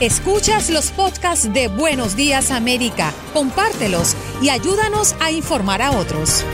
Escuchas 0.00 0.68
los 0.70 0.90
podcasts 0.90 1.52
de 1.52 1.68
Buenos 1.68 2.16
Días 2.16 2.50
América, 2.50 3.12
compártelos 3.32 4.16
y 4.42 4.48
ayúdanos 4.48 5.14
a 5.20 5.30
informar 5.30 5.80
a 5.80 5.92
otros. 5.92 6.44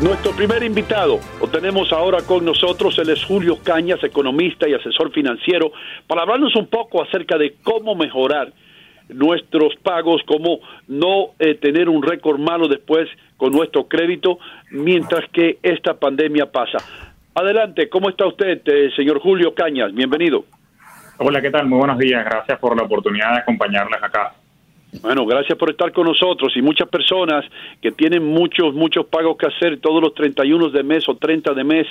Nuestro 0.00 0.32
primer 0.32 0.64
invitado 0.64 1.20
lo 1.40 1.46
tenemos 1.46 1.92
ahora 1.92 2.22
con 2.22 2.44
nosotros, 2.44 2.98
él 2.98 3.10
es 3.10 3.24
Julio 3.24 3.58
Cañas, 3.62 4.02
economista 4.02 4.68
y 4.68 4.74
asesor 4.74 5.12
financiero, 5.12 5.70
para 6.08 6.22
hablarnos 6.22 6.56
un 6.56 6.66
poco 6.66 7.00
acerca 7.00 7.38
de 7.38 7.54
cómo 7.62 7.94
mejorar 7.94 8.52
nuestros 9.08 9.76
pagos, 9.84 10.20
cómo 10.26 10.58
no 10.88 11.34
eh, 11.38 11.54
tener 11.54 11.88
un 11.88 12.02
récord 12.02 12.40
malo 12.40 12.66
después 12.66 13.08
con 13.36 13.52
nuestro 13.52 13.86
crédito 13.86 14.38
mientras 14.72 15.30
que 15.30 15.58
esta 15.62 15.94
pandemia 15.94 16.50
pasa. 16.50 16.78
Adelante, 17.34 17.88
¿cómo 17.88 18.10
está 18.10 18.26
usted, 18.26 18.60
eh, 18.66 18.90
señor 18.94 19.18
Julio 19.18 19.54
Cañas? 19.54 19.94
Bienvenido. 19.94 20.44
Hola, 21.16 21.40
¿qué 21.40 21.50
tal? 21.50 21.66
Muy 21.66 21.78
buenos 21.78 21.98
días. 21.98 22.22
Gracias 22.24 22.58
por 22.58 22.76
la 22.76 22.84
oportunidad 22.84 23.32
de 23.32 23.38
acompañarles 23.38 24.02
acá. 24.02 24.34
Bueno, 25.00 25.24
gracias 25.24 25.56
por 25.56 25.70
estar 25.70 25.90
con 25.92 26.06
nosotros 26.06 26.52
y 26.54 26.60
muchas 26.60 26.86
personas 26.90 27.46
que 27.80 27.92
tienen 27.92 28.22
muchos, 28.22 28.74
muchos 28.74 29.06
pagos 29.06 29.38
que 29.38 29.46
hacer 29.46 29.80
todos 29.80 30.02
los 30.02 30.12
31 30.14 30.68
de 30.68 30.82
mes 30.82 31.08
o 31.08 31.16
30 31.16 31.54
de 31.54 31.64
mes 31.64 31.86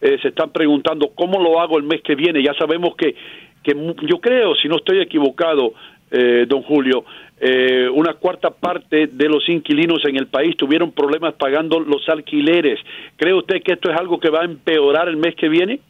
eh, 0.00 0.16
se 0.22 0.28
están 0.28 0.50
preguntando 0.50 1.10
cómo 1.16 1.42
lo 1.42 1.60
hago 1.60 1.76
el 1.76 1.82
mes 1.82 2.00
que 2.02 2.14
viene. 2.14 2.40
Ya 2.40 2.54
sabemos 2.54 2.94
que, 2.94 3.16
que 3.64 3.74
yo 4.06 4.20
creo, 4.20 4.54
si 4.54 4.68
no 4.68 4.76
estoy 4.76 5.00
equivocado, 5.00 5.74
eh, 6.14 6.46
don 6.46 6.62
Julio, 6.62 7.04
eh, 7.40 7.88
una 7.92 8.14
cuarta 8.14 8.50
parte 8.50 9.08
de 9.08 9.28
los 9.28 9.48
inquilinos 9.48 10.04
en 10.04 10.16
el 10.16 10.28
país 10.28 10.56
tuvieron 10.56 10.92
problemas 10.92 11.34
pagando 11.34 11.80
los 11.80 12.08
alquileres. 12.08 12.78
¿Cree 13.16 13.34
usted 13.34 13.62
que 13.62 13.72
esto 13.72 13.90
es 13.90 13.98
algo 13.98 14.20
que 14.20 14.30
va 14.30 14.42
a 14.42 14.44
empeorar 14.44 15.08
el 15.08 15.16
mes 15.16 15.34
que 15.34 15.48
viene? 15.48 15.80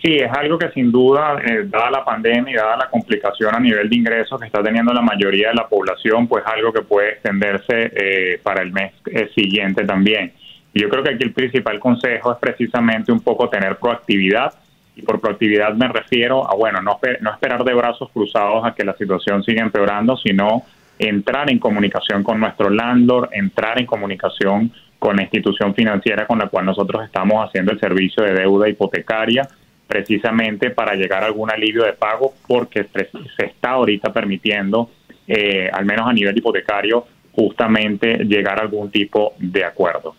Sí, 0.00 0.14
es 0.14 0.30
algo 0.30 0.58
que 0.58 0.70
sin 0.70 0.92
duda, 0.92 1.40
eh, 1.44 1.64
dada 1.64 1.90
la 1.90 2.04
pandemia 2.04 2.52
y 2.52 2.56
dada 2.56 2.76
la 2.76 2.88
complicación 2.88 3.52
a 3.52 3.58
nivel 3.58 3.90
de 3.90 3.96
ingresos 3.96 4.38
que 4.38 4.46
está 4.46 4.62
teniendo 4.62 4.92
la 4.92 5.02
mayoría 5.02 5.48
de 5.48 5.54
la 5.54 5.66
población, 5.66 6.28
pues 6.28 6.44
algo 6.46 6.72
que 6.72 6.82
puede 6.82 7.14
extenderse 7.14 7.90
eh, 7.96 8.40
para 8.40 8.62
el 8.62 8.70
mes 8.70 8.92
eh, 9.06 9.28
siguiente 9.34 9.84
también. 9.84 10.32
Yo 10.72 10.88
creo 10.88 11.02
que 11.02 11.10
aquí 11.10 11.24
el 11.24 11.32
principal 11.32 11.80
consejo 11.80 12.30
es 12.30 12.38
precisamente 12.38 13.10
un 13.10 13.20
poco 13.20 13.48
tener 13.48 13.76
proactividad. 13.76 14.54
Y 14.98 15.02
por 15.02 15.20
proactividad 15.20 15.74
me 15.74 15.86
refiero 15.86 16.50
a, 16.50 16.56
bueno, 16.56 16.82
no, 16.82 16.98
no 17.20 17.30
esperar 17.30 17.62
de 17.62 17.72
brazos 17.72 18.10
cruzados 18.12 18.66
a 18.66 18.74
que 18.74 18.84
la 18.84 18.96
situación 18.96 19.44
siga 19.44 19.62
empeorando, 19.62 20.16
sino 20.16 20.64
entrar 20.98 21.48
en 21.52 21.60
comunicación 21.60 22.24
con 22.24 22.40
nuestro 22.40 22.68
landlord, 22.68 23.28
entrar 23.30 23.78
en 23.78 23.86
comunicación 23.86 24.72
con 24.98 25.14
la 25.14 25.22
institución 25.22 25.72
financiera 25.72 26.26
con 26.26 26.40
la 26.40 26.48
cual 26.48 26.66
nosotros 26.66 27.04
estamos 27.04 27.46
haciendo 27.46 27.70
el 27.70 27.78
servicio 27.78 28.24
de 28.24 28.32
deuda 28.32 28.68
hipotecaria 28.68 29.46
precisamente 29.86 30.70
para 30.70 30.96
llegar 30.96 31.22
a 31.22 31.26
algún 31.26 31.48
alivio 31.48 31.84
de 31.84 31.92
pago 31.92 32.34
porque 32.48 32.88
se 32.92 33.46
está 33.46 33.70
ahorita 33.70 34.12
permitiendo, 34.12 34.90
eh, 35.28 35.70
al 35.72 35.84
menos 35.84 36.08
a 36.08 36.12
nivel 36.12 36.36
hipotecario, 36.36 37.06
justamente 37.30 38.24
llegar 38.24 38.58
a 38.58 38.62
algún 38.62 38.90
tipo 38.90 39.34
de 39.38 39.64
acuerdo. 39.64 40.16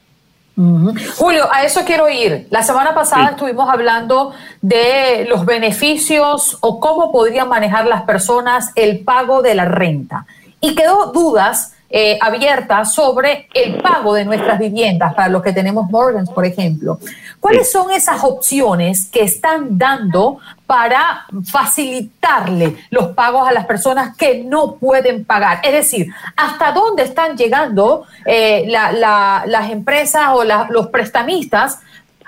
Julio, 1.17 1.47
a 1.49 1.63
eso 1.63 1.85
quiero 1.85 2.09
ir. 2.09 2.47
La 2.49 2.63
semana 2.63 2.93
pasada 2.93 3.29
estuvimos 3.29 3.69
hablando 3.69 4.33
de 4.61 5.25
los 5.29 5.45
beneficios 5.45 6.57
o 6.59 6.81
cómo 6.81 7.13
podrían 7.13 7.47
manejar 7.47 7.87
las 7.87 8.01
personas 8.01 8.71
el 8.75 9.05
pago 9.05 9.41
de 9.41 9.55
la 9.55 9.63
renta. 9.63 10.25
Y 10.59 10.75
quedó 10.75 11.13
dudas 11.13 11.75
eh, 11.91 12.19
abierta 12.22 12.85
sobre 12.85 13.47
el 13.53 13.81
pago 13.81 14.13
de 14.13 14.23
nuestras 14.23 14.59
viviendas 14.59 15.16
para 15.16 15.27
los 15.27 15.41
que 15.41 15.53
tenemos 15.53 15.89
Morgans, 15.89 16.29
por 16.29 16.45
ejemplo. 16.45 17.00
¿Cuáles 17.39 17.72
son 17.72 17.89
esas 17.89 18.23
opciones 18.23 19.09
que 19.09 19.23
están 19.23 19.77
dando 19.77 20.38
para 20.67 21.25
facilitarle 21.51 22.77
los 22.91 23.07
pagos 23.16 23.47
a 23.47 23.53
las 23.53 23.66
personas 23.66 24.16
que 24.16 24.44
no 24.44 24.75
pueden 24.75 25.25
pagar? 25.25 25.61
Es 25.63 25.73
decir, 25.73 26.13
¿hasta 26.35 26.73
dónde 26.73 27.03
están 27.03 27.35
llegando 27.35 28.06
eh, 28.23 28.66
las 28.67 29.71
empresas 29.71 30.29
o 30.33 30.44
los 30.44 30.88
prestamistas 30.89 31.79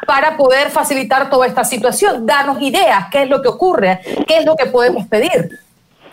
para 0.07 0.37
poder 0.37 0.71
facilitar 0.71 1.29
toda 1.29 1.45
esta 1.45 1.63
situación? 1.63 2.25
Darnos 2.25 2.59
ideas, 2.61 3.09
qué 3.11 3.23
es 3.23 3.29
lo 3.29 3.43
que 3.43 3.49
ocurre, 3.49 3.99
qué 4.27 4.39
es 4.39 4.45
lo 4.45 4.55
que 4.55 4.65
podemos 4.65 5.05
pedir. 5.07 5.59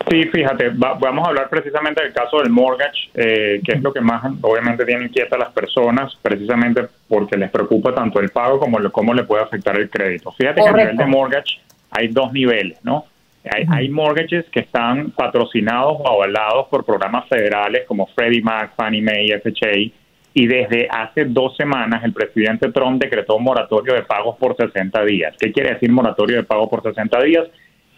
Sí, 0.09 0.23
fíjate, 0.23 0.71
vamos 0.73 1.25
a 1.25 1.29
hablar 1.29 1.49
precisamente 1.49 2.03
del 2.03 2.13
caso 2.13 2.39
del 2.39 2.49
mortgage, 2.49 3.09
eh, 3.13 3.61
que 3.63 3.73
es 3.73 3.81
lo 3.81 3.93
que 3.93 4.01
más 4.01 4.23
obviamente 4.41 4.83
tiene 4.83 5.05
inquieta 5.05 5.35
a 5.35 5.39
las 5.39 5.51
personas, 5.51 6.17
precisamente 6.21 6.87
porque 7.07 7.37
les 7.37 7.51
preocupa 7.51 7.93
tanto 7.93 8.19
el 8.19 8.29
pago 8.29 8.59
como 8.59 8.79
cómo 8.91 9.13
le 9.13 9.23
puede 9.23 9.43
afectar 9.43 9.79
el 9.79 9.89
crédito. 9.89 10.31
Fíjate 10.31 10.61
que 10.61 10.67
a 10.67 10.73
nivel 10.73 10.97
de 10.97 11.05
mortgage 11.05 11.59
hay 11.91 12.07
dos 12.07 12.33
niveles, 12.33 12.79
¿no? 12.83 13.05
Hay, 13.51 13.65
hay, 13.69 13.89
mortgages 13.89 14.45
que 14.51 14.61
están 14.61 15.11
patrocinados 15.11 15.97
o 15.99 16.07
avalados 16.07 16.67
por 16.67 16.83
programas 16.83 17.27
federales 17.29 17.85
como 17.87 18.07
Freddie 18.07 18.41
Mac, 18.41 18.73
Fannie 18.75 19.01
Mae, 19.01 19.39
FHA, 19.39 19.91
y 20.33 20.47
desde 20.47 20.87
hace 20.89 21.25
dos 21.25 21.55
semanas 21.55 22.03
el 22.03 22.13
presidente 22.13 22.71
Trump 22.71 23.01
decretó 23.01 23.37
un 23.37 23.43
moratorio 23.43 23.93
de 23.93 24.03
pagos 24.03 24.37
por 24.37 24.55
60 24.55 25.03
días. 25.05 25.35
¿Qué 25.39 25.51
quiere 25.51 25.73
decir 25.73 25.91
moratorio 25.91 26.37
de 26.37 26.43
pago 26.43 26.69
por 26.69 26.83
60 26.83 27.21
días? 27.23 27.47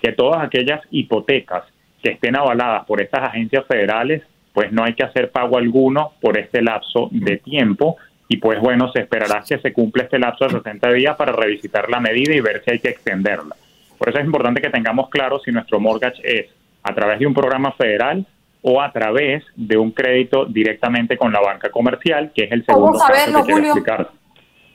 Que 0.01 0.11
todas 0.11 0.43
aquellas 0.43 0.81
hipotecas 0.91 1.63
que 2.01 2.11
estén 2.11 2.35
avaladas 2.35 2.85
por 2.85 3.01
estas 3.01 3.23
agencias 3.23 3.65
federales, 3.65 4.23
pues 4.53 4.71
no 4.71 4.83
hay 4.83 4.93
que 4.93 5.03
hacer 5.03 5.31
pago 5.31 5.57
alguno 5.57 6.13
por 6.21 6.37
este 6.37 6.61
lapso 6.61 7.09
de 7.11 7.37
tiempo 7.37 7.97
y 8.27 8.37
pues 8.37 8.59
bueno, 8.59 8.91
se 8.91 9.01
esperará 9.01 9.43
que 9.47 9.59
se 9.59 9.73
cumpla 9.73 10.03
este 10.03 10.17
lapso 10.17 10.45
de 10.45 10.51
60 10.51 10.91
días 10.93 11.15
para 11.15 11.31
revisitar 11.33 11.89
la 11.89 11.99
medida 11.99 12.33
y 12.33 12.39
ver 12.39 12.63
si 12.63 12.71
hay 12.71 12.79
que 12.79 12.89
extenderla. 12.89 13.55
Por 13.97 14.09
eso 14.09 14.19
es 14.19 14.25
importante 14.25 14.61
que 14.61 14.69
tengamos 14.69 15.09
claro 15.09 15.39
si 15.39 15.51
nuestro 15.51 15.79
mortgage 15.79 16.21
es 16.23 16.49
a 16.83 16.93
través 16.93 17.19
de 17.19 17.27
un 17.27 17.33
programa 17.33 17.73
federal 17.73 18.25
o 18.61 18.81
a 18.81 18.91
través 18.91 19.43
de 19.55 19.77
un 19.77 19.91
crédito 19.91 20.45
directamente 20.45 21.17
con 21.17 21.31
la 21.33 21.41
banca 21.41 21.69
comercial, 21.69 22.31
que 22.33 22.45
es 22.45 22.51
el 22.51 22.65
segundo 22.65 22.93
¿Cómo 22.93 22.99
saberlo, 22.99 23.33
caso 23.33 23.47
que 23.47 23.53
Julio? 23.53 23.67
explicar. 23.67 24.09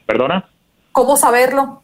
¿Perdona? 0.04 0.44
¿Cómo 0.92 1.16
saberlo? 1.16 1.82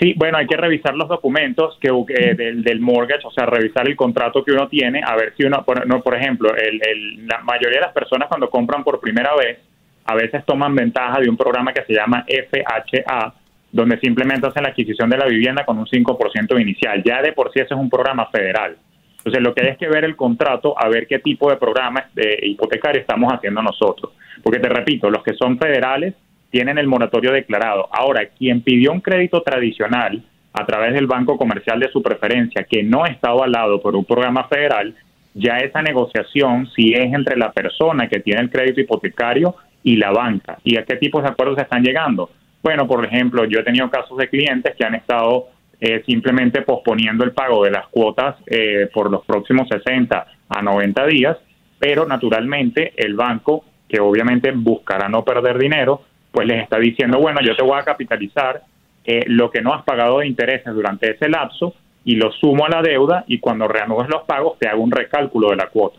Sí, 0.00 0.14
bueno, 0.16 0.38
hay 0.38 0.46
que 0.46 0.56
revisar 0.56 0.94
los 0.94 1.08
documentos 1.08 1.78
que, 1.78 1.88
eh, 1.88 2.34
del, 2.34 2.62
del 2.64 2.80
mortgage, 2.80 3.26
o 3.26 3.30
sea, 3.30 3.44
revisar 3.44 3.86
el 3.86 3.96
contrato 3.96 4.42
que 4.42 4.52
uno 4.52 4.66
tiene, 4.66 5.02
a 5.04 5.14
ver 5.14 5.34
si 5.36 5.44
uno, 5.44 5.62
por, 5.62 5.86
no, 5.86 6.00
por 6.00 6.16
ejemplo, 6.16 6.54
el, 6.56 6.80
el- 6.82 7.26
la 7.26 7.40
mayoría 7.42 7.80
de 7.80 7.86
las 7.86 7.92
personas 7.92 8.28
cuando 8.28 8.48
compran 8.48 8.82
por 8.82 8.98
primera 8.98 9.34
vez, 9.36 9.58
a 10.06 10.14
veces 10.14 10.42
toman 10.46 10.74
ventaja 10.74 11.20
de 11.20 11.28
un 11.28 11.36
programa 11.36 11.72
que 11.74 11.84
se 11.84 11.92
llama 11.92 12.24
FHA, 12.26 13.34
donde 13.70 13.98
simplemente 14.00 14.46
hacen 14.46 14.62
la 14.62 14.70
adquisición 14.70 15.10
de 15.10 15.18
la 15.18 15.26
vivienda 15.26 15.64
con 15.66 15.78
un 15.78 15.86
5% 15.86 16.58
inicial. 16.60 17.02
Ya 17.04 17.20
de 17.20 17.32
por 17.32 17.52
sí 17.52 17.60
ese 17.60 17.74
es 17.74 17.80
un 17.80 17.90
programa 17.90 18.26
federal. 18.32 18.76
Entonces, 19.18 19.42
lo 19.42 19.54
que 19.54 19.62
hay 19.62 19.68
es 19.72 19.78
que 19.78 19.86
ver 19.86 20.04
el 20.04 20.16
contrato, 20.16 20.74
a 20.78 20.88
ver 20.88 21.06
qué 21.06 21.18
tipo 21.18 21.50
de 21.50 21.56
programa 21.58 22.06
de 22.14 22.38
hipotecario 22.42 23.02
estamos 23.02 23.30
haciendo 23.32 23.60
nosotros. 23.62 24.12
Porque 24.42 24.58
te 24.60 24.68
repito, 24.70 25.10
los 25.10 25.22
que 25.22 25.34
son 25.34 25.58
federales 25.58 26.14
tienen 26.50 26.78
el 26.78 26.86
moratorio 26.86 27.32
declarado. 27.32 27.88
Ahora, 27.92 28.26
quien 28.26 28.62
pidió 28.62 28.92
un 28.92 29.00
crédito 29.00 29.42
tradicional 29.42 30.22
a 30.52 30.66
través 30.66 30.94
del 30.94 31.06
banco 31.06 31.38
comercial 31.38 31.78
de 31.78 31.90
su 31.90 32.02
preferencia, 32.02 32.66
que 32.68 32.82
no 32.82 33.06
está 33.06 33.30
avalado 33.30 33.80
por 33.80 33.94
un 33.94 34.04
programa 34.04 34.48
federal, 34.48 34.94
ya 35.34 35.58
esa 35.58 35.80
negociación 35.80 36.66
si 36.74 36.92
es 36.92 37.12
entre 37.12 37.36
la 37.36 37.52
persona 37.52 38.08
que 38.08 38.20
tiene 38.20 38.40
el 38.40 38.50
crédito 38.50 38.80
hipotecario 38.80 39.54
y 39.82 39.96
la 39.96 40.10
banca. 40.10 40.58
¿Y 40.64 40.76
a 40.76 40.84
qué 40.84 40.96
tipos 40.96 41.22
de 41.22 41.30
acuerdos 41.30 41.56
se 41.56 41.62
están 41.62 41.82
llegando? 41.82 42.30
Bueno, 42.62 42.86
por 42.86 43.04
ejemplo, 43.04 43.44
yo 43.44 43.60
he 43.60 43.64
tenido 43.64 43.88
casos 43.90 44.18
de 44.18 44.28
clientes 44.28 44.74
que 44.76 44.84
han 44.84 44.94
estado 44.94 45.48
eh, 45.80 46.02
simplemente 46.04 46.62
posponiendo 46.62 47.24
el 47.24 47.32
pago 47.32 47.64
de 47.64 47.70
las 47.70 47.86
cuotas 47.88 48.36
eh, 48.46 48.88
por 48.92 49.10
los 49.10 49.24
próximos 49.24 49.66
60 49.68 50.26
a 50.48 50.62
90 50.62 51.06
días, 51.06 51.38
pero 51.78 52.06
naturalmente 52.06 52.92
el 52.96 53.14
banco, 53.14 53.64
que 53.88 54.00
obviamente 54.00 54.52
buscará 54.52 55.08
no 55.08 55.24
perder 55.24 55.56
dinero, 55.56 56.02
pues 56.32 56.46
les 56.46 56.62
está 56.62 56.78
diciendo, 56.78 57.18
bueno, 57.18 57.40
yo 57.42 57.56
te 57.56 57.62
voy 57.62 57.78
a 57.78 57.84
capitalizar 57.84 58.62
eh, 59.04 59.24
lo 59.26 59.50
que 59.50 59.62
no 59.62 59.74
has 59.74 59.82
pagado 59.84 60.18
de 60.18 60.26
intereses 60.26 60.72
durante 60.72 61.12
ese 61.12 61.28
lapso 61.28 61.74
y 62.04 62.16
lo 62.16 62.30
sumo 62.32 62.66
a 62.66 62.68
la 62.68 62.82
deuda 62.82 63.24
y 63.26 63.38
cuando 63.38 63.68
reanudes 63.68 64.08
los 64.08 64.22
pagos 64.22 64.58
te 64.58 64.68
hago 64.68 64.82
un 64.82 64.90
recálculo 64.90 65.50
de 65.50 65.56
la 65.56 65.68
cuota. 65.68 65.98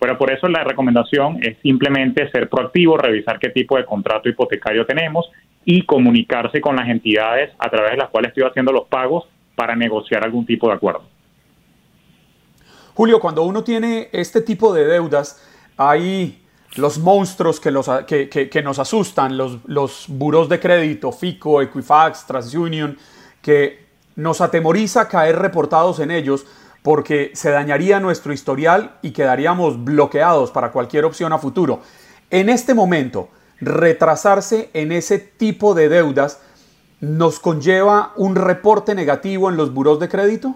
Pero 0.00 0.16
por 0.16 0.32
eso 0.32 0.48
la 0.48 0.64
recomendación 0.64 1.38
es 1.42 1.58
simplemente 1.62 2.30
ser 2.30 2.48
proactivo, 2.48 2.96
revisar 2.96 3.38
qué 3.38 3.50
tipo 3.50 3.76
de 3.76 3.84
contrato 3.84 4.28
hipotecario 4.28 4.86
tenemos 4.86 5.30
y 5.64 5.82
comunicarse 5.82 6.60
con 6.60 6.76
las 6.76 6.88
entidades 6.88 7.52
a 7.58 7.68
través 7.68 7.92
de 7.92 7.96
las 7.98 8.08
cuales 8.08 8.30
estoy 8.30 8.44
haciendo 8.44 8.72
los 8.72 8.86
pagos 8.88 9.26
para 9.54 9.76
negociar 9.76 10.24
algún 10.24 10.46
tipo 10.46 10.68
de 10.68 10.74
acuerdo. 10.74 11.02
Julio, 12.94 13.20
cuando 13.20 13.42
uno 13.42 13.62
tiene 13.62 14.08
este 14.12 14.40
tipo 14.40 14.72
de 14.74 14.86
deudas, 14.86 15.46
hay 15.76 16.39
los 16.76 16.98
monstruos 16.98 17.58
que, 17.60 17.70
los, 17.70 17.90
que, 18.06 18.28
que, 18.28 18.62
nos 18.62 18.78
asustan, 18.78 19.36
los, 19.36 19.58
los 19.66 20.04
buros 20.08 20.48
de 20.48 20.60
crédito, 20.60 21.10
FICO, 21.10 21.62
Equifax, 21.62 22.26
TransUnion, 22.26 22.96
que 23.42 23.86
nos 24.16 24.40
atemoriza 24.40 25.08
caer 25.08 25.36
reportados 25.36 25.98
en 26.00 26.10
ellos 26.10 26.46
porque 26.82 27.30
se 27.34 27.50
dañaría 27.50 28.00
nuestro 28.00 28.32
historial 28.32 28.92
y 29.02 29.10
quedaríamos 29.10 29.84
bloqueados 29.84 30.50
para 30.50 30.70
cualquier 30.70 31.04
opción 31.04 31.32
a 31.32 31.38
futuro. 31.38 31.82
En 32.30 32.48
este 32.48 32.74
momento, 32.74 33.28
retrasarse 33.60 34.70
en 34.72 34.92
ese 34.92 35.18
tipo 35.18 35.74
de 35.74 35.88
deudas 35.88 36.40
nos 37.00 37.40
conlleva 37.40 38.12
un 38.16 38.36
reporte 38.36 38.94
negativo 38.94 39.50
en 39.50 39.56
los 39.56 39.72
buros 39.72 39.98
de 40.00 40.08
crédito? 40.08 40.54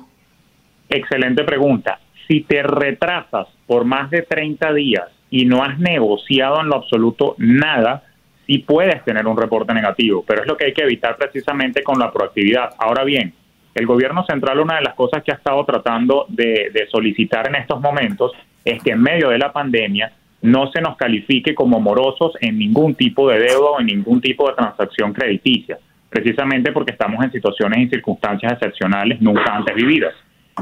Excelente 0.89 1.43
pregunta. 1.45 1.99
Si 2.29 2.43
te 2.43 2.63
retrasas 2.63 3.49
por 3.67 3.85
más 3.85 4.11
de 4.11 4.23
30 4.23 4.73
días 4.73 5.09
y 5.35 5.47
no 5.47 5.65
has 5.65 5.81
negociado 5.81 6.61
en 6.61 6.69
lo 6.69 6.77
absoluto 6.77 7.35
nada, 7.39 8.05
sí 8.47 8.59
puedes 8.59 9.05
tener 9.05 9.27
un 9.27 9.37
reporte 9.37 9.75
negativo, 9.75 10.25
pero 10.25 10.43
es 10.43 10.47
lo 10.47 10.57
que 10.57 10.67
hay 10.67 10.73
que 10.73 10.85
evitar 10.85 11.17
precisamente 11.17 11.83
con 11.83 11.99
la 11.99 12.13
proactividad. 12.13 12.71
Ahora 12.79 13.03
bien, 13.03 13.35
el 13.75 13.85
gobierno 13.85 14.25
central 14.27 14.61
una 14.61 14.77
de 14.77 14.83
las 14.83 14.95
cosas 14.95 15.25
que 15.25 15.33
ha 15.33 15.35
estado 15.35 15.65
tratando 15.65 16.27
de, 16.29 16.71
de, 16.73 16.87
solicitar 16.87 17.49
en 17.49 17.57
estos 17.57 17.81
momentos 17.81 18.31
es 18.65 18.81
que 18.81 18.93
en 18.93 19.03
medio 19.03 19.31
de 19.31 19.39
la 19.39 19.53
pandemia 19.53 20.13
no 20.43 20.71
se 20.71 20.81
nos 20.81 20.97
califique 20.97 21.53
como 21.53 21.81
morosos 21.81 22.35
en 22.41 22.57
ningún 22.57 22.95
tipo 22.95 23.29
de 23.29 23.41
deuda 23.41 23.71
o 23.71 23.81
en 23.81 23.87
ningún 23.87 24.21
tipo 24.21 24.49
de 24.49 24.55
transacción 24.55 25.13
crediticia, 25.13 25.79
precisamente 26.11 26.71
porque 26.71 26.93
estamos 26.93 27.25
en 27.25 27.33
situaciones 27.33 27.81
y 27.81 27.89
circunstancias 27.89 28.53
excepcionales 28.53 29.21
nunca 29.21 29.53
antes 29.53 29.75
vividas. 29.75 30.15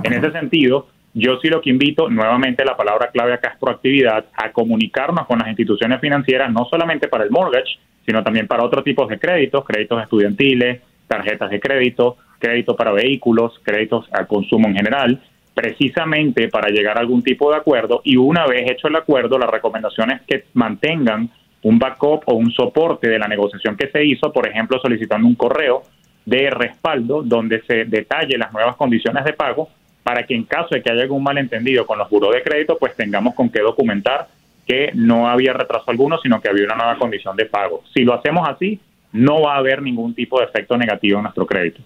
En 0.03 0.15
ese 0.15 0.33
sentido, 0.33 0.87
yo 1.15 1.39
sí 1.41 1.49
lo 1.49 1.61
que 1.61 1.71
invito, 1.71 2.09
nuevamente 2.09 2.65
la 2.65 2.77
palabra 2.77 3.11
clave 3.13 3.35
acá 3.35 3.49
es 3.49 3.59
proactividad, 3.59 4.27
a 4.35 4.51
comunicarnos 4.51 5.27
con 5.27 5.39
las 5.39 5.49
instituciones 5.49 6.01
financieras, 6.01 6.51
no 6.51 6.65
solamente 6.71 7.09
para 7.09 7.25
el 7.25 7.31
mortgage, 7.31 7.79
sino 8.07 8.23
también 8.23 8.47
para 8.47 8.65
otros 8.65 8.83
tipos 8.83 9.09
de 9.09 9.19
créditos, 9.19 9.65
créditos 9.65 10.03
estudiantiles, 10.03 10.81
tarjetas 11.07 11.51
de 11.51 11.61
crédito, 11.61 12.17
crédito 12.39 12.75
para 12.75 12.93
vehículos, 12.93 13.61
créditos 13.63 14.07
al 14.13 14.27
consumo 14.27 14.69
en 14.69 14.75
general, 14.75 15.21
precisamente 15.55 16.49
para 16.49 16.71
llegar 16.71 16.97
a 16.97 17.01
algún 17.01 17.23
tipo 17.23 17.51
de 17.51 17.59
acuerdo. 17.59 18.01
Y 18.05 18.17
una 18.17 18.47
vez 18.47 18.71
hecho 18.71 18.89
el 18.89 18.97
acuerdo, 18.97 19.39
la 19.39 19.47
recomendación 19.47 20.11
es 20.13 20.23
que 20.23 20.45
mantengan 20.55 21.29
un 21.63 21.79
backup 21.79 22.23
o 22.27 22.35
un 22.35 22.51
soporte 22.51 23.09
de 23.09 23.19
la 23.19 23.29
negociación 23.29 23.77
que 23.77 23.89
se 23.89 24.05
hizo, 24.05 24.33
por 24.33 24.49
ejemplo, 24.49 24.81
solicitando 24.81 25.29
un 25.29 25.35
correo 25.35 25.83
de 26.25 26.51
respaldo 26.51 27.23
donde 27.23 27.63
se 27.63 27.85
detalle 27.85 28.39
las 28.39 28.53
nuevas 28.53 28.77
condiciones 28.77 29.25
de 29.25 29.35
pago 29.35 29.69
para 30.03 30.25
que 30.25 30.35
en 30.35 30.45
caso 30.45 30.75
de 30.75 30.83
que 30.83 30.91
haya 30.91 31.03
algún 31.03 31.23
malentendido 31.23 31.87
con 31.87 31.99
los 31.99 32.09
buros 32.11 32.35
de 32.35 32.43
crédito, 32.43 32.77
pues 32.79 32.95
tengamos 32.97 33.35
con 33.35 33.51
qué 33.51 33.61
documentar 33.61 34.29
que 34.67 34.91
no 34.95 35.29
había 35.29 35.53
retraso 35.53 35.91
alguno, 35.91 36.19
sino 36.23 36.41
que 36.41 36.49
había 36.49 36.65
una 36.65 36.77
nueva 36.77 36.97
condición 36.97 37.37
de 37.37 37.47
pago. 37.47 37.83
Si 37.95 38.05
lo 38.05 38.15
hacemos 38.15 38.49
así, 38.49 38.79
no 39.13 39.43
va 39.43 39.55
a 39.55 39.59
haber 39.59 39.83
ningún 39.83 40.15
tipo 40.15 40.39
de 40.39 40.47
efecto 40.47 40.77
negativo 40.77 41.19
en 41.19 41.25
nuestro 41.25 41.47
crédito. 41.47 41.81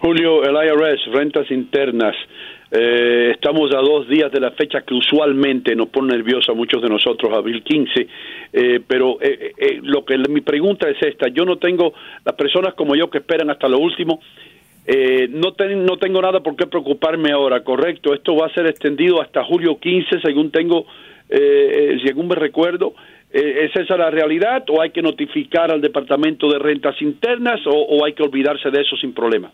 Julio, 0.00 0.42
el 0.42 0.54
IRS, 0.66 1.12
rentas 1.12 1.50
internas, 1.50 2.14
eh, 2.74 3.32
estamos 3.34 3.70
a 3.74 3.78
dos 3.78 4.08
días 4.08 4.32
de 4.32 4.40
la 4.40 4.50
fecha 4.52 4.80
que 4.80 4.94
usualmente 4.94 5.76
nos 5.76 5.88
pone 5.88 6.16
nerviosos 6.16 6.48
a 6.48 6.54
muchos 6.54 6.82
de 6.82 6.88
nosotros, 6.88 7.32
abril 7.32 7.62
15, 7.62 8.08
eh, 8.52 8.80
pero 8.86 9.18
eh, 9.20 9.52
eh, 9.56 9.80
lo 9.82 10.04
que 10.04 10.16
mi 10.16 10.40
pregunta 10.40 10.88
es 10.88 10.96
esta, 11.02 11.28
yo 11.28 11.44
no 11.44 11.58
tengo 11.58 11.92
las 12.24 12.34
personas 12.34 12.74
como 12.74 12.96
yo 12.96 13.10
que 13.10 13.18
esperan 13.18 13.50
hasta 13.50 13.68
lo 13.68 13.78
último, 13.78 14.20
eh, 14.84 15.28
no, 15.30 15.52
ten, 15.52 15.84
no 15.84 15.96
tengo 15.96 16.20
nada 16.20 16.40
por 16.40 16.56
qué 16.56 16.66
preocuparme 16.66 17.32
ahora, 17.32 17.62
correcto, 17.62 18.14
esto 18.14 18.36
va 18.36 18.46
a 18.46 18.54
ser 18.54 18.66
extendido 18.66 19.22
hasta 19.22 19.44
julio 19.44 19.78
15, 19.78 20.20
según 20.20 20.50
tengo, 20.50 20.86
eh, 21.28 21.98
según 22.04 22.28
me 22.28 22.34
recuerdo, 22.34 22.94
eh, 23.32 23.68
¿es 23.70 23.76
esa 23.76 23.96
la 23.96 24.10
realidad 24.10 24.64
o 24.68 24.82
hay 24.82 24.90
que 24.90 25.02
notificar 25.02 25.70
al 25.70 25.80
Departamento 25.80 26.50
de 26.50 26.58
Rentas 26.58 27.00
Internas 27.00 27.60
o, 27.66 27.70
o 27.70 28.04
hay 28.04 28.12
que 28.12 28.22
olvidarse 28.22 28.70
de 28.70 28.80
eso 28.80 28.96
sin 28.96 29.14
problema? 29.14 29.50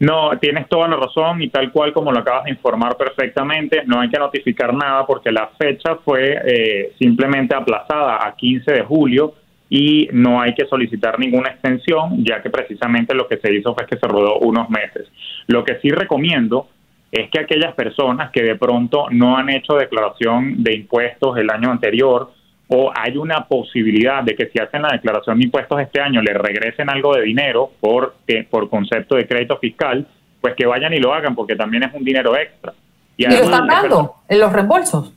No, 0.00 0.36
tienes 0.40 0.68
toda 0.68 0.88
la 0.88 0.96
razón 0.96 1.40
y 1.40 1.48
tal 1.48 1.70
cual 1.70 1.92
como 1.92 2.10
lo 2.10 2.18
acabas 2.18 2.44
de 2.44 2.50
informar 2.50 2.96
perfectamente, 2.96 3.82
no 3.86 4.00
hay 4.00 4.08
que 4.08 4.18
notificar 4.18 4.74
nada 4.74 5.06
porque 5.06 5.30
la 5.30 5.50
fecha 5.56 5.96
fue 6.04 6.36
eh, 6.44 6.92
simplemente 6.98 7.54
aplazada 7.54 8.26
a 8.26 8.34
15 8.34 8.72
de 8.72 8.82
julio 8.82 9.34
y 9.68 10.08
no 10.12 10.40
hay 10.40 10.54
que 10.54 10.66
solicitar 10.66 11.18
ninguna 11.18 11.50
extensión, 11.50 12.24
ya 12.24 12.42
que 12.42 12.50
precisamente 12.50 13.14
lo 13.14 13.26
que 13.26 13.38
se 13.38 13.52
hizo 13.52 13.74
fue 13.74 13.86
que 13.86 13.96
se 13.96 14.06
rodó 14.06 14.38
unos 14.38 14.68
meses. 14.70 15.08
Lo 15.46 15.64
que 15.64 15.78
sí 15.80 15.90
recomiendo 15.90 16.68
es 17.10 17.30
que 17.30 17.40
aquellas 17.40 17.74
personas 17.74 18.30
que 18.30 18.42
de 18.42 18.56
pronto 18.56 19.06
no 19.10 19.36
han 19.36 19.48
hecho 19.48 19.74
declaración 19.74 20.62
de 20.62 20.74
impuestos 20.74 21.36
el 21.38 21.50
año 21.50 21.70
anterior 21.70 22.32
o 22.68 22.90
hay 22.94 23.16
una 23.16 23.46
posibilidad 23.46 24.22
de 24.22 24.34
que 24.34 24.48
si 24.48 24.58
hacen 24.58 24.82
la 24.82 24.88
declaración 24.88 25.38
de 25.38 25.44
impuestos 25.44 25.80
este 25.80 26.00
año 26.00 26.20
le 26.22 26.34
regresen 26.34 26.90
algo 26.90 27.14
de 27.14 27.22
dinero 27.22 27.70
por, 27.80 28.16
eh, 28.26 28.46
por 28.48 28.68
concepto 28.68 29.16
de 29.16 29.26
crédito 29.26 29.58
fiscal, 29.58 30.06
pues 30.40 30.54
que 30.56 30.66
vayan 30.66 30.92
y 30.92 30.98
lo 30.98 31.14
hagan 31.14 31.34
porque 31.34 31.56
también 31.56 31.84
es 31.84 31.94
un 31.94 32.04
dinero 32.04 32.36
extra. 32.36 32.72
Y, 33.16 33.26
además, 33.26 33.48
lo 33.48 33.54
están 33.54 33.68
dando 33.68 34.14
en 34.28 34.40
los 34.40 34.52
reembolsos. 34.52 35.12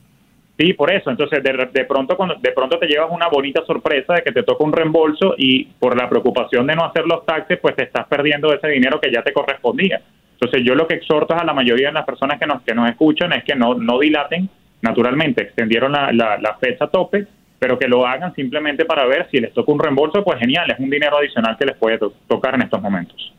Sí, 0.58 0.72
por 0.72 0.92
eso. 0.92 1.08
Entonces, 1.10 1.40
de, 1.40 1.84
pronto 1.84 2.16
cuando 2.16 2.34
de 2.34 2.50
pronto 2.50 2.80
te 2.80 2.88
llevas 2.88 3.10
una 3.12 3.28
bonita 3.28 3.64
sorpresa 3.64 4.14
de 4.14 4.22
que 4.22 4.32
te 4.32 4.42
toca 4.42 4.64
un 4.64 4.72
reembolso 4.72 5.34
y 5.38 5.64
por 5.64 5.96
la 5.96 6.08
preocupación 6.08 6.66
de 6.66 6.74
no 6.74 6.84
hacer 6.84 7.06
los 7.06 7.24
taxes, 7.24 7.60
pues 7.62 7.76
te 7.76 7.84
estás 7.84 8.08
perdiendo 8.08 8.52
ese 8.52 8.66
dinero 8.66 9.00
que 9.00 9.12
ya 9.12 9.22
te 9.22 9.32
correspondía. 9.32 10.02
Entonces, 10.32 10.62
yo 10.64 10.74
lo 10.74 10.88
que 10.88 10.94
exhorto 10.94 11.34
a 11.34 11.44
la 11.44 11.52
mayoría 11.52 11.88
de 11.88 11.94
las 11.94 12.04
personas 12.04 12.40
que 12.40 12.46
nos 12.46 12.62
que 12.62 12.74
nos 12.74 12.90
escuchan 12.90 13.32
es 13.34 13.44
que 13.44 13.54
no 13.54 13.74
no 13.74 14.00
dilaten. 14.00 14.48
Naturalmente, 14.82 15.42
extendieron 15.42 15.92
la, 15.92 16.10
la, 16.12 16.56
fecha 16.60 16.88
tope, 16.88 17.26
pero 17.58 17.78
que 17.78 17.88
lo 17.88 18.06
hagan 18.06 18.34
simplemente 18.34 18.84
para 18.84 19.06
ver 19.06 19.28
si 19.30 19.38
les 19.38 19.52
toca 19.52 19.72
un 19.72 19.78
reembolso, 19.78 20.24
pues 20.24 20.38
genial, 20.40 20.70
es 20.70 20.78
un 20.78 20.90
dinero 20.90 21.18
adicional 21.18 21.56
que 21.56 21.66
les 21.66 21.76
puede 21.76 21.98
to 21.98 22.12
tocar 22.28 22.54
en 22.54 22.62
estos 22.62 22.80
momentos. 22.80 23.32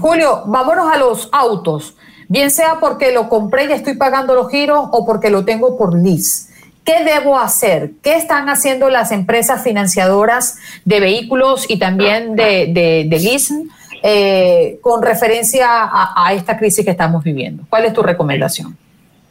Julio, 0.00 0.42
vámonos 0.46 0.92
a 0.92 0.98
los 0.98 1.28
autos, 1.32 1.96
bien 2.28 2.50
sea 2.50 2.78
porque 2.80 3.12
lo 3.12 3.28
compré 3.28 3.66
y 3.66 3.72
estoy 3.72 3.96
pagando 3.96 4.34
los 4.34 4.50
giros 4.50 4.88
o 4.90 5.06
porque 5.06 5.30
lo 5.30 5.44
tengo 5.44 5.76
por 5.78 5.94
lease. 5.94 6.51
¿Qué 6.84 7.04
debo 7.04 7.38
hacer? 7.38 7.92
¿Qué 8.02 8.16
están 8.16 8.48
haciendo 8.48 8.90
las 8.90 9.12
empresas 9.12 9.62
financiadoras 9.62 10.58
de 10.84 11.00
vehículos 11.00 11.70
y 11.70 11.78
también 11.78 12.34
de, 12.34 12.66
de, 12.72 13.06
de 13.08 13.38
eh, 14.02 14.78
con 14.80 15.00
referencia 15.02 15.66
a, 15.68 16.26
a 16.26 16.32
esta 16.32 16.56
crisis 16.58 16.84
que 16.84 16.90
estamos 16.90 17.22
viviendo? 17.22 17.62
¿Cuál 17.68 17.84
es 17.84 17.92
tu 17.92 18.02
recomendación? 18.02 18.76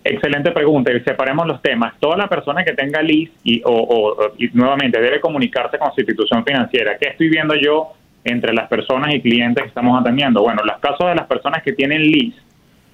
Excelente 0.04 0.52
pregunta 0.52 0.92
y 0.92 1.00
separemos 1.02 1.46
los 1.46 1.62
temas. 1.62 1.94
Toda 2.00 2.18
la 2.18 2.28
persona 2.28 2.64
que 2.64 2.74
tenga 2.74 3.02
lease 3.02 3.34
y, 3.44 3.62
o, 3.64 3.72
o 3.72 4.18
y 4.38 4.48
nuevamente 4.54 5.00
debe 5.00 5.20
comunicarse 5.20 5.78
con 5.78 5.94
su 5.94 6.02
institución 6.02 6.44
financiera. 6.44 6.98
¿Qué 6.98 7.10
estoy 7.10 7.30
viendo 7.30 7.54
yo 7.56 7.94
entre 8.24 8.54
las 8.54 8.68
personas 8.68 9.14
y 9.14 9.22
clientes 9.22 9.62
que 9.62 9.68
estamos 9.68 10.00
atendiendo? 10.00 10.42
Bueno, 10.42 10.64
los 10.64 10.80
casos 10.80 11.08
de 11.08 11.16
las 11.16 11.28
personas 11.28 11.62
que 11.64 11.74
tienen 11.74 12.02
lease, 12.10 12.38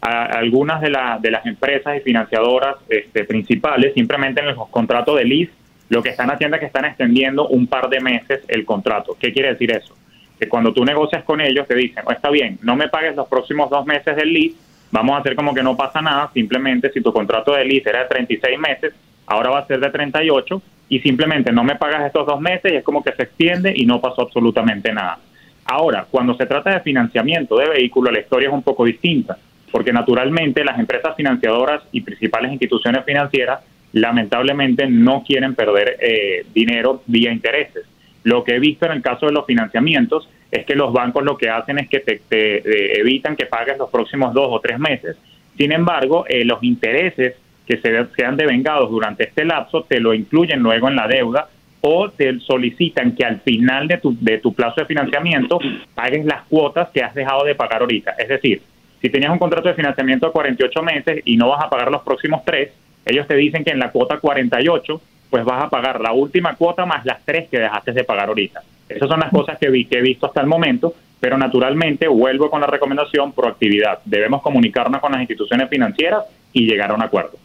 a, 0.02 0.24
algunas 0.26 0.82
de, 0.82 0.90
la, 0.90 1.20
de 1.20 1.32
las 1.32 1.46
empresas 1.46 1.98
y 1.98 2.02
financiadoras 2.02 2.76
este, 2.90 3.24
principales 3.24 3.94
simplemente 3.94 4.42
en 4.42 4.48
los 4.48 4.70
contratos 4.70 5.18
de 5.18 5.26
lease 5.26 5.52
lo 5.90 6.04
que 6.04 6.10
están 6.10 6.30
haciendo 6.30 6.56
es 6.56 6.62
que 6.62 6.68
están 6.68 6.86
extendiendo 6.86 7.48
un 7.48 7.68
par 7.68 7.90
de 7.90 8.02
meses 8.02 8.42
el 8.48 8.66
contrato. 8.66 9.16
¿Qué 9.20 9.32
quiere 9.32 9.50
decir 9.50 9.72
eso? 9.72 9.96
Que 10.40 10.48
cuando 10.48 10.74
tú 10.74 10.84
negocias 10.84 11.24
con 11.24 11.40
ellos 11.42 11.68
te 11.68 11.76
dicen, 11.76 12.04
oh, 12.06 12.12
está 12.12 12.30
bien, 12.30 12.60
no 12.62 12.76
me 12.76 12.90
pagues 12.90 13.16
los 13.16 13.28
próximos 13.28 13.70
dos 13.70 13.86
meses 13.86 14.16
del 14.16 14.34
lease, 14.34 14.56
vamos 14.92 15.16
a 15.16 15.20
hacer 15.20 15.36
como 15.36 15.54
que 15.54 15.64
no 15.64 15.78
pasa 15.78 16.02
nada, 16.02 16.30
simplemente 16.34 16.92
si 16.92 17.02
tu 17.02 17.14
contrato 17.14 17.54
de 17.54 17.66
lease 17.66 17.90
era 17.90 18.04
de 18.04 18.10
36 18.10 18.60
meses, 18.60 18.94
ahora 19.26 19.50
va 19.50 19.60
a 19.60 19.68
ser 19.68 19.80
de 19.80 19.90
38 19.90 20.62
y 20.90 21.00
simplemente 21.00 21.52
no 21.52 21.64
me 21.64 21.76
pagas 21.76 22.06
estos 22.06 22.28
dos 22.28 22.40
meses 22.40 22.72
y 22.72 22.76
es 22.76 22.84
como 22.84 23.04
que 23.04 23.14
se 23.14 23.24
extiende 23.24 23.74
y 23.76 23.86
no 23.86 24.02
pasó 24.02 24.24
absolutamente 24.24 24.92
nada. 24.94 25.20
Ahora, 25.66 26.06
cuando 26.10 26.34
se 26.36 26.46
trata 26.46 26.72
de 26.72 26.80
financiamiento 26.82 27.58
de 27.58 27.70
vehículos, 27.70 28.14
la 28.14 28.20
historia 28.20 28.48
es 28.48 28.54
un 28.54 28.64
poco 28.64 28.86
distinta, 28.86 29.38
porque 29.72 29.94
naturalmente 29.94 30.64
las 30.64 30.80
empresas 30.80 31.16
financiadoras 31.16 31.84
y 31.92 32.02
principales 32.02 32.52
instituciones 32.52 33.04
financieras 33.06 33.62
lamentablemente 33.94 34.88
no 34.88 35.24
quieren 35.26 35.56
perder 35.56 35.98
eh, 36.00 36.46
dinero 36.54 37.02
vía 37.08 37.32
intereses. 37.32 37.86
Lo 38.24 38.44
que 38.44 38.56
he 38.56 38.60
visto 38.60 38.86
en 38.86 38.94
el 38.94 39.02
caso 39.02 39.26
de 39.26 39.32
los 39.32 39.46
financiamientos 39.46 40.30
es 40.52 40.66
que 40.66 40.76
los 40.76 40.94
bancos 40.94 41.24
lo 41.24 41.38
que 41.38 41.50
hacen 41.50 41.80
es 41.80 41.90
que 41.90 42.00
te, 42.00 42.22
te 42.28 43.00
evitan 43.00 43.36
que 43.36 43.46
pagues 43.46 43.78
los 43.78 43.90
próximos 43.90 44.34
dos 44.34 44.48
o 44.50 44.60
tres 44.60 44.80
meses. 44.80 45.18
Sin 45.58 45.72
embargo, 45.72 46.26
eh, 46.28 46.46
los 46.46 46.64
intereses 46.64 47.36
que 47.66 47.78
se, 47.78 48.06
sean 48.16 48.38
devengados 48.38 48.90
durante 48.90 49.26
este 49.26 49.44
lapso 49.44 49.84
te 49.84 50.00
lo 50.00 50.14
incluyen 50.14 50.62
luego 50.62 50.88
en 50.88 50.96
la 50.96 51.08
deuda 51.08 51.50
o 51.82 52.10
te 52.10 52.40
solicitan 52.40 53.14
que 53.14 53.26
al 53.26 53.42
final 53.42 53.88
de 53.88 53.98
tu, 53.98 54.16
de 54.20 54.40
tu 54.40 54.54
plazo 54.54 54.82
de 54.82 54.88
financiamiento 54.88 55.60
pagues 55.94 56.26
las 56.26 56.44
cuotas 56.44 56.90
que 56.90 57.04
has 57.04 57.14
dejado 57.14 57.44
de 57.44 57.56
pagar 57.56 57.82
ahorita. 57.82 58.16
Es 58.18 58.30
decir, 58.30 58.62
si 59.08 59.12
tenías 59.12 59.32
un 59.32 59.40
contrato 59.40 59.70
de 59.70 59.74
financiamiento 59.74 60.26
de 60.26 60.34
48 60.34 60.84
meses 60.84 61.22
y 61.24 61.38
no 61.38 61.48
vas 61.48 61.64
a 61.64 61.70
pagar 61.70 61.90
los 61.90 62.02
próximos 62.02 62.42
tres, 62.44 62.72
ellos 63.06 63.26
te 63.26 63.36
dicen 63.36 63.64
que 63.64 63.72
en 63.72 63.80
la 63.80 63.90
cuota 63.90 64.20
48 64.20 65.02
pues 65.30 65.46
vas 65.46 65.64
a 65.64 65.70
pagar 65.70 66.02
la 66.02 66.12
última 66.12 66.56
cuota 66.56 66.86
más 66.86 67.06
las 67.06 67.24
tres 67.24 67.50
que 67.50 67.58
dejaste 67.58 67.94
de 67.94 68.04
pagar 68.04 68.28
ahorita. 68.28 68.64
Esas 68.90 69.08
son 69.08 69.22
las 69.22 69.32
cosas 69.32 69.58
que, 69.58 69.70
vi, 69.70 69.86
que 69.86 70.00
he 70.00 70.02
visto 70.02 70.26
hasta 70.26 70.42
el 70.42 70.48
momento, 70.48 70.94
pero 71.22 71.38
naturalmente 71.38 72.06
vuelvo 72.10 72.50
con 72.50 72.60
la 72.60 72.68
recomendación 72.68 73.32
proactividad. 73.32 74.00
Debemos 74.04 74.42
comunicarnos 74.42 75.00
con 75.00 75.14
las 75.14 75.22
instituciones 75.22 75.70
financieras 75.70 76.26
y 76.52 76.66
llegar 76.66 76.92
a 76.92 76.94
un 76.94 77.02
acuerdo. 77.02 77.38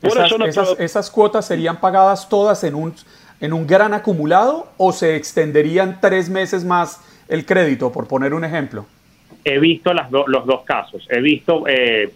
Esas, 0.00 0.32
esas, 0.46 0.80
esas 0.80 1.10
cuotas 1.10 1.46
serían 1.46 1.78
pagadas 1.78 2.28
todas 2.30 2.64
en 2.64 2.74
un, 2.74 2.94
en 3.40 3.52
un 3.52 3.66
gran 3.66 3.92
acumulado 3.92 4.68
o 4.78 4.92
se 4.92 5.16
extenderían 5.16 6.00
tres 6.00 6.30
meses 6.30 6.64
más 6.64 7.02
el 7.28 7.44
crédito, 7.44 7.92
por 7.92 8.08
poner 8.08 8.32
un 8.32 8.44
ejemplo? 8.44 8.86
He 9.44 9.58
visto 9.58 9.92
las 9.92 10.10
do, 10.10 10.24
los 10.26 10.46
dos 10.46 10.62
casos. 10.62 11.06
He 11.10 11.20
visto 11.20 11.64
eh, 11.66 12.10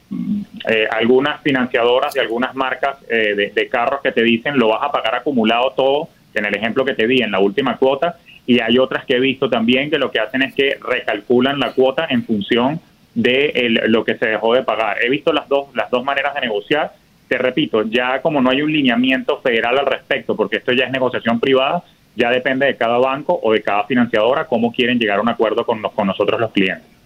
eh, 0.69 0.89
algunas 0.91 1.41
financiadoras 1.43 2.15
y 2.17 2.19
algunas 2.19 2.55
marcas 2.55 2.99
eh, 3.09 3.51
de, 3.55 3.69
carros 3.69 4.01
que 4.03 4.13
te 4.13 4.23
dicen 4.23 4.59
lo 4.59 4.69
vas 4.69 4.83
a 4.83 4.93
pagar 4.93 5.15
acumulado 5.15 5.73
todo, 5.77 6.09
en 6.35 6.45
el 6.45 6.55
ejemplo 6.55 6.85
que 6.85 6.95
te 6.95 7.07
di 7.07 7.23
en 7.23 7.31
la 7.31 7.41
última 7.41 7.77
cuota, 7.77 8.17
y 8.47 8.61
hay 8.61 8.79
otras 8.79 9.05
que 9.05 9.17
he 9.17 9.21
visto 9.21 9.51
también 9.51 9.91
que 9.91 9.99
lo 9.99 10.11
que 10.11 10.21
hacen 10.21 10.43
es 10.43 10.55
que 10.55 10.79
recalculan 10.81 11.59
la 11.59 11.73
cuota 11.73 12.07
en 12.09 12.25
función 12.25 12.81
de 13.15 13.51
el, 13.55 13.75
lo 13.89 14.05
que 14.05 14.17
se 14.17 14.27
dejó 14.27 14.55
de 14.55 14.63
pagar. 14.63 15.05
He 15.05 15.11
visto 15.11 15.33
las 15.33 15.49
dos, 15.49 15.75
las 15.75 15.91
dos 15.91 16.05
maneras 16.05 16.35
de 16.35 16.43
negociar. 16.43 16.93
Te 17.29 17.37
repito, 17.37 17.83
ya 17.83 18.23
como 18.23 18.41
no 18.41 18.51
hay 18.51 18.63
un 18.63 18.73
lineamiento 18.73 19.39
federal 19.41 19.79
al 19.79 19.87
respecto, 19.87 20.35
porque 20.35 20.57
esto 20.57 20.73
ya 20.73 20.85
es 20.85 20.91
negociación 20.91 21.41
privada, 21.41 21.83
ya 22.17 22.31
depende 22.31 22.67
de 22.67 22.77
cada 22.77 22.99
banco 22.99 23.39
o 23.43 23.53
de 23.53 23.63
cada 23.63 23.85
financiadora 23.85 24.47
cómo 24.47 24.73
quieren 24.73 24.99
llegar 24.99 25.19
a 25.19 25.23
un 25.23 25.29
acuerdo 25.29 25.65
con 25.67 25.83
nosotros 26.07 26.41
los 26.41 26.53
clientes. 26.53 26.98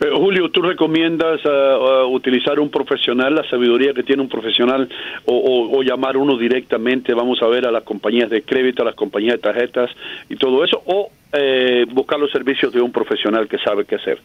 Eh, 0.00 0.10
Julio, 0.12 0.50
¿tú 0.50 0.62
recomiendas 0.62 1.40
uh, 1.44 2.06
utilizar 2.06 2.58
un 2.60 2.70
profesional, 2.70 3.34
la 3.34 3.48
sabiduría 3.48 3.92
que 3.94 4.02
tiene 4.02 4.22
un 4.22 4.28
profesional, 4.28 4.88
o, 5.24 5.34
o, 5.34 5.78
o, 5.78 5.82
llamar 5.82 6.16
uno 6.16 6.36
directamente, 6.36 7.14
vamos 7.14 7.42
a 7.42 7.46
ver, 7.46 7.66
a 7.66 7.70
las 7.70 7.82
compañías 7.82 8.30
de 8.30 8.42
crédito, 8.42 8.82
a 8.82 8.86
las 8.86 8.94
compañías 8.94 9.36
de 9.36 9.42
tarjetas 9.42 9.90
y 10.28 10.36
todo 10.36 10.64
eso, 10.64 10.82
o 10.86 11.10
eh, 11.32 11.86
buscar 11.90 12.18
los 12.18 12.30
servicios 12.30 12.72
de 12.72 12.80
un 12.80 12.92
profesional 12.92 13.48
que 13.48 13.58
sabe 13.58 13.84
qué 13.84 13.96
hacer? 13.96 14.18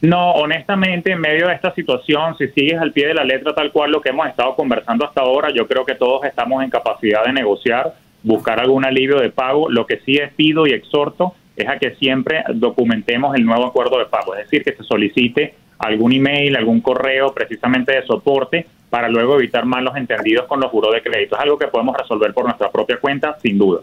No, 0.00 0.32
honestamente, 0.32 1.12
en 1.12 1.20
medio 1.20 1.48
de 1.48 1.54
esta 1.54 1.74
situación, 1.74 2.36
si 2.38 2.48
sigues 2.48 2.80
al 2.80 2.92
pie 2.92 3.08
de 3.08 3.14
la 3.14 3.24
letra 3.24 3.54
tal 3.54 3.70
cual 3.70 3.90
lo 3.90 4.00
que 4.00 4.08
hemos 4.08 4.26
estado 4.28 4.54
conversando 4.54 5.04
hasta 5.04 5.20
ahora, 5.20 5.50
yo 5.50 5.66
creo 5.66 5.84
que 5.84 5.94
todos 5.94 6.24
estamos 6.24 6.62
en 6.64 6.70
capacidad 6.70 7.24
de 7.24 7.34
negociar, 7.34 7.94
buscar 8.22 8.60
algún 8.60 8.86
alivio 8.86 9.18
de 9.18 9.30
pago. 9.30 9.70
Lo 9.70 9.86
que 9.86 9.98
sí 9.98 10.16
es 10.16 10.32
pido 10.32 10.66
y 10.66 10.72
exhorto 10.72 11.34
es 11.56 11.68
a 11.68 11.78
que 11.78 11.94
siempre 11.96 12.42
documentemos 12.54 13.34
el 13.36 13.44
nuevo 13.44 13.66
acuerdo 13.66 13.98
de 13.98 14.06
pago, 14.06 14.34
es 14.34 14.44
decir, 14.44 14.62
que 14.64 14.72
se 14.72 14.84
solicite 14.84 15.54
algún 15.78 16.12
email, 16.12 16.56
algún 16.56 16.80
correo 16.80 17.32
precisamente 17.32 17.94
de 17.94 18.02
soporte 18.06 18.66
para 18.90 19.08
luego 19.08 19.36
evitar 19.36 19.64
malos 19.64 19.96
entendidos 19.96 20.46
con 20.46 20.60
los 20.60 20.70
juros 20.70 20.92
de 20.92 21.02
crédito. 21.02 21.36
Es 21.36 21.42
algo 21.42 21.58
que 21.58 21.68
podemos 21.68 21.96
resolver 21.96 22.34
por 22.34 22.44
nuestra 22.44 22.70
propia 22.70 22.98
cuenta, 22.98 23.38
sin 23.40 23.56
duda. 23.56 23.80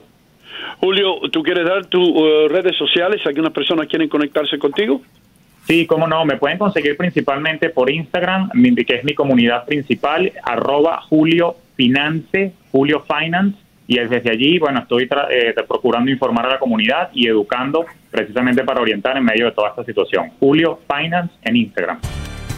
Julio, 0.80 1.16
¿tú 1.32 1.42
quieres 1.44 1.66
dar 1.66 1.86
tus 1.86 2.08
uh, 2.10 2.48
redes 2.50 2.76
sociales? 2.76 3.22
¿Algunas 3.26 3.52
personas 3.52 3.88
quieren 3.88 4.10
conectarse 4.10 4.60
contigo? 4.60 5.02
Sí, 5.66 5.86
cómo 5.86 6.08
no, 6.08 6.24
me 6.24 6.38
pueden 6.38 6.58
conseguir 6.58 6.96
principalmente 6.96 7.70
por 7.70 7.90
Instagram, 7.90 8.50
que 8.86 8.96
es 8.96 9.04
mi 9.04 9.14
comunidad 9.14 9.66
principal, 9.66 10.32
arroba 10.44 11.02
Julio 11.02 11.56
Finance, 11.76 12.54
Julio 12.72 13.04
Finance, 13.06 13.58
y 13.88 13.98
desde 13.98 14.30
allí, 14.30 14.60
bueno, 14.60 14.82
estoy 14.82 15.10
eh, 15.30 15.56
procurando 15.68 16.12
informar 16.12 16.46
a 16.46 16.50
la 16.50 16.60
comunidad 16.60 17.10
y 17.14 17.28
educando 17.28 17.86
precisamente 18.12 18.64
para 18.64 18.82
orientar 18.82 19.18
en 19.18 19.24
medio 19.24 19.46
de 19.46 19.52
toda 19.54 19.70
esta 19.70 19.84
situación. 19.86 20.32
Julio 20.40 20.80
Finance 20.88 21.34
en 21.44 21.56
Instagram. 21.56 22.00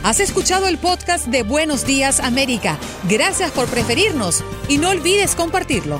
Has 0.04 0.20
escuchado 0.20 0.68
el 0.68 0.78
podcast 0.78 1.28
de 1.28 1.44
Buenos 1.44 1.86
Días 1.86 2.20
América. 2.22 2.78
Gracias 3.10 3.52
por 3.52 3.68
preferirnos 3.70 4.44
y 4.70 4.78
no 4.78 4.90
olvides 4.90 5.36
compartirlo. 5.36 6.00